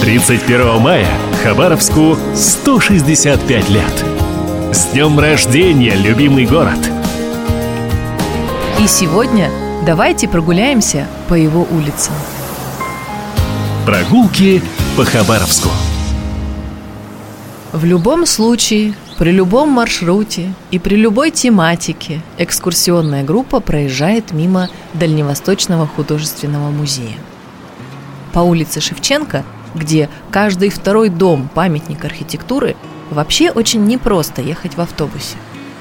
[0.00, 1.08] 31 мая
[1.42, 4.04] Хабаровску 165 лет.
[4.72, 6.78] С днем рождения, любимый город!
[8.80, 9.50] И сегодня
[9.84, 12.14] давайте прогуляемся по его улицам.
[13.84, 14.62] Прогулки
[14.96, 15.70] по Хабаровску.
[17.72, 25.86] В любом случае, при любом маршруте и при любой тематике экскурсионная группа проезжает мимо Дальневосточного
[25.86, 27.16] художественного музея.
[28.32, 29.44] По улице Шевченко,
[29.76, 32.76] где каждый второй дом– памятник архитектуры,
[33.10, 35.36] вообще очень непросто ехать в автобусе.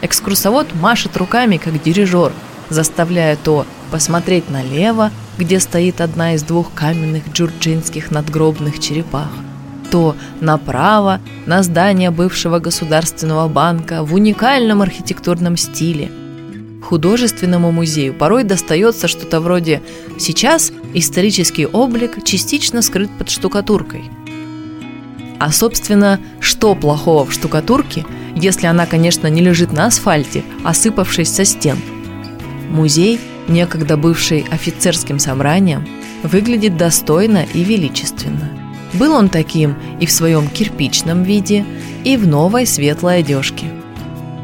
[0.00, 2.32] Экскурсовод машет руками, как дирижер,
[2.70, 9.28] заставляя то посмотреть налево, где стоит одна из двух каменных джурджинских надгробных черепах–
[9.90, 16.10] то направо на здание бывшего государственного банка в уникальном архитектурном стиле.
[16.90, 19.80] Художественному музею порой достается что-то вроде
[20.18, 24.10] «сейчас исторический облик частично скрыт под штукатуркой».
[25.38, 31.44] А, собственно, что плохого в штукатурке, если она, конечно, не лежит на асфальте, осыпавшись со
[31.44, 31.78] стен?
[32.70, 35.86] Музей, некогда бывший офицерским собранием,
[36.24, 38.50] выглядит достойно и величественно–
[38.94, 41.64] был он таким и в своем кирпичном виде,
[42.02, 43.66] и в новой светлой одежке.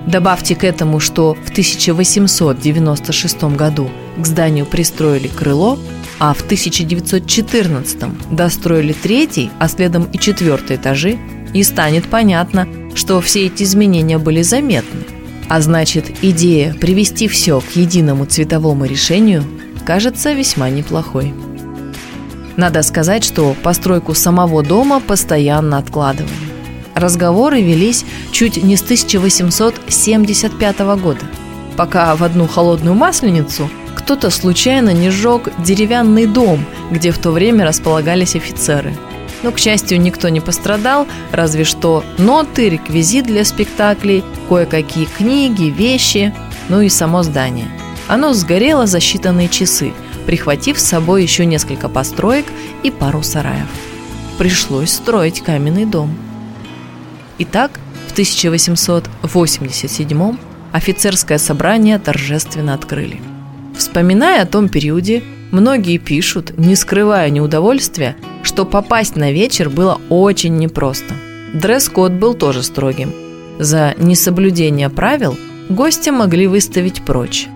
[0.06, 5.78] Добавьте к этому, что в 1896 году к зданию пристроили крыло,
[6.18, 7.98] а в 1914
[8.30, 11.18] достроили третий, а следом и четвертый этажи,
[11.52, 15.00] и станет понятно, что все эти изменения были заметны.
[15.48, 19.44] А значит, идея привести все к единому цветовому решению
[19.84, 21.34] кажется весьма неплохой.
[22.56, 26.45] Надо сказать, что постройку самого дома постоянно откладывали.
[26.96, 31.20] Разговоры велись чуть не с 1875 года,
[31.76, 37.64] пока в одну холодную масленицу кто-то случайно не сжег деревянный дом, где в то время
[37.64, 38.96] располагались офицеры.
[39.44, 46.34] Но, к счастью, никто не пострадал, разве что ноты, реквизит для спектаклей, кое-какие книги, вещи,
[46.68, 47.68] ну и само здание.
[48.08, 49.92] Оно сгорело за считанные часы–
[50.26, 52.44] прихватив с собой еще несколько построек
[52.82, 53.68] и пару сараев.
[54.36, 56.14] Пришлось строить каменный дом.
[57.38, 60.36] Итак, в 1887
[60.72, 63.20] офицерское собрание торжественно открыли.
[63.76, 70.56] Вспоминая о том периоде, многие пишут, не скрывая неудовольствия, что попасть на вечер было очень
[70.56, 71.14] непросто.
[71.52, 73.12] Дресс-код был тоже строгим.
[73.58, 75.36] За несоблюдение правил
[75.68, 77.48] гостя могли выставить прочь.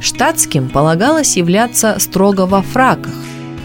[0.00, 3.12] Штатским полагалось являться строго во фраках,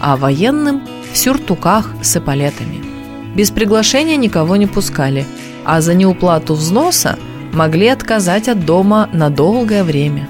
[0.00, 0.82] а военным–
[1.12, 2.89] в сюртуках с эполетами.
[3.34, 5.26] Без приглашения никого не пускали,
[5.64, 7.18] а за неуплату взноса
[7.52, 10.28] могли отказать от дома на долгое время.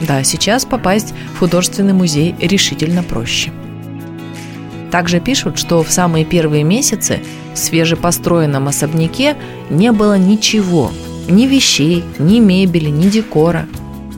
[0.00, 3.50] Да, сейчас попасть в художественный музей решительно проще.
[4.90, 7.20] Также пишут, что в самые первые месяцы
[7.54, 9.36] в свежепостроенном особняке
[9.68, 10.90] не было ничего,
[11.28, 13.66] ни вещей, ни мебели, ни декора–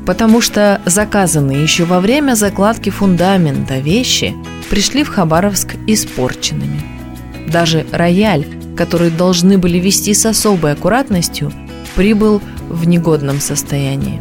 [0.08, 4.34] потому что заказанные еще во время закладки фундамента вещи
[4.70, 6.77] пришли в Хабаровск испорченными.
[7.50, 11.52] Даже рояль, который должны были вести с особой аккуратностью,
[11.94, 14.20] прибыл в негодном состоянии.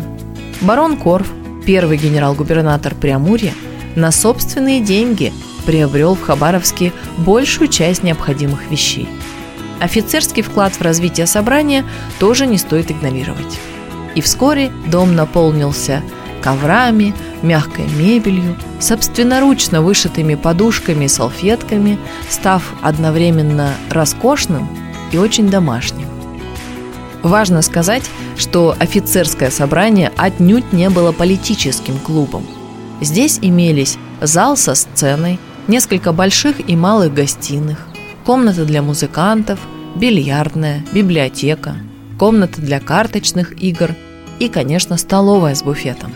[0.62, 1.28] Барон Корф,
[1.66, 3.54] первый генерал-губернатор Преамурья,
[3.96, 5.34] на собственные деньги
[5.66, 9.08] приобрел в Хабаровске большую часть необходимых вещей.
[9.80, 11.84] Офицерский вклад в развитие собрания
[12.20, 13.60] тоже не стоит игнорировать
[14.18, 16.02] и вскоре дом наполнился
[16.42, 21.98] коврами, мягкой мебелью, собственноручно вышитыми подушками и салфетками,
[22.30, 24.68] став одновременно роскошным
[25.12, 26.08] и очень домашним.
[27.24, 28.04] Важно сказать,
[28.38, 32.46] что офицерское собрание отнюдь не было политическим клубом.
[33.02, 37.88] Здесь имелись зал со сценой, несколько больших и малых гостиных,
[38.26, 39.60] комната для музыкантов,
[39.96, 41.76] бильярдная, библиотека,
[42.18, 43.96] комната для карточных игр–
[44.40, 46.14] и, конечно, столовая с буфетом.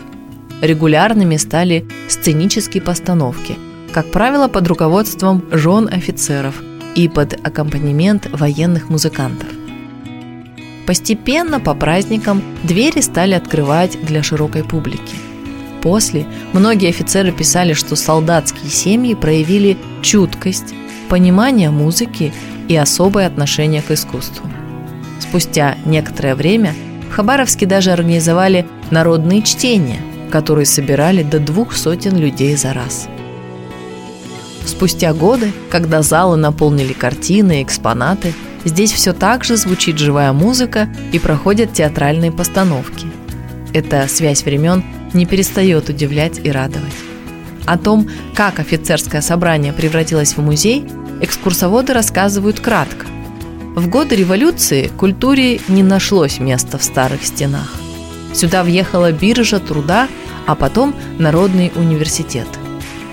[0.62, 3.58] Регулярными стали сценические постановки,
[3.92, 6.62] как правило, под руководством жен офицеров
[6.94, 9.48] и под аккомпанемент военных музыкантов.
[10.86, 15.16] Постепенно по праздникам двери стали открывать для широкой публики.
[15.82, 20.72] После многие офицеры писали, что солдатские семьи проявили чуткость,
[21.10, 22.32] понимание музыки
[22.68, 24.48] и особое отношение к искусству.
[25.20, 26.72] Спустя некоторое время–
[27.12, 30.00] в Хабаровске даже организовали народные чтения,
[30.32, 33.06] которые собирали до двух сотен людей за раз.
[34.64, 38.32] Спустя годы, когда залы наполнили картины и экспонаты,
[38.64, 43.06] здесь все так же звучит живая музыка и проходят театральные постановки.
[43.74, 44.82] Эта связь времен
[45.12, 46.94] не перестает удивлять и радовать.
[47.66, 50.86] О том, как офицерское собрание превратилось в музей,
[51.20, 53.06] экскурсоводы рассказывают кратко.
[53.74, 57.72] В годы революции культуре не нашлось места в старых стенах.
[58.34, 60.08] Сюда въехала биржа труда,
[60.46, 62.46] а потом Народный университет.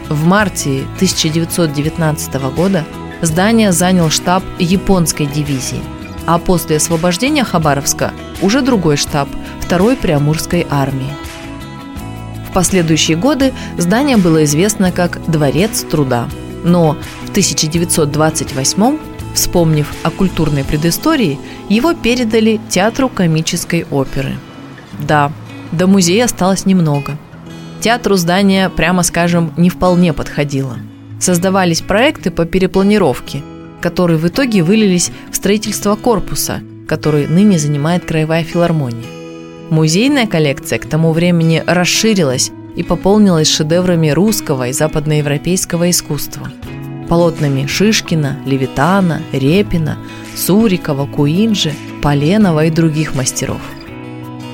[0.09, 2.83] В марте 1919 года
[3.21, 5.81] здание занял штаб японской дивизии,
[6.25, 9.29] а после освобождения Хабаровска уже другой штаб
[9.59, 11.13] второй Приамурской армии.
[12.49, 16.27] В последующие годы здание было известно как Дворец труда,
[16.63, 18.97] но в 1928
[19.33, 21.39] Вспомнив о культурной предыстории,
[21.69, 24.35] его передали Театру комической оперы.
[24.99, 25.31] Да,
[25.71, 27.17] до музея осталось немного.
[27.79, 30.77] Театру здание, прямо скажем, не вполне подходило.
[31.19, 33.41] Создавались проекты по перепланировке,
[33.81, 39.05] которые в итоге вылились в строительство корпуса, который ныне занимает Краевая филармония.
[39.69, 46.51] Музейная коллекция к тому времени расширилась и пополнилась шедеврами русского и западноевропейского искусства–
[47.09, 49.97] полотнами Шишкина, Левитана, Репина,
[50.35, 53.61] Сурикова, Куинджи, Поленова и других мастеров.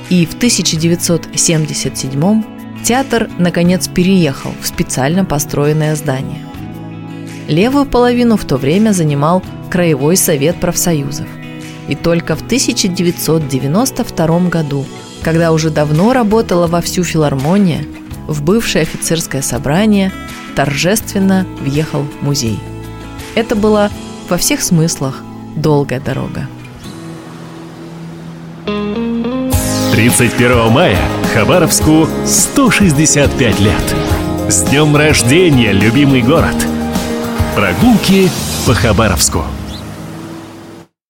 [0.10, 2.44] И в 1977
[2.84, 6.46] театр, наконец, переехал в специально построенное здание.
[7.48, 11.28] Левую половину в то время занимал Краевой совет профсоюзов.
[11.88, 14.86] И только в 1992 году,
[15.22, 17.86] когда уже давно работала вовсю филармония,
[18.28, 20.12] в бывшее офицерское собрание
[20.56, 22.60] торжественно въехал музей.
[23.36, 23.90] Это была
[24.30, 25.24] во всех смыслах
[25.56, 26.48] долгая дорога.
[29.96, 30.98] 31 мая
[31.34, 33.96] Хабаровску 165 лет.
[34.50, 36.56] С днем рождения, любимый город!
[37.56, 38.30] Прогулки
[38.68, 39.46] по Хабаровску.